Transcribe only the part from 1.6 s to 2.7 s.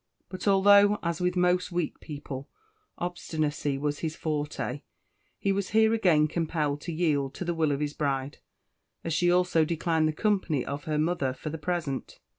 weak people,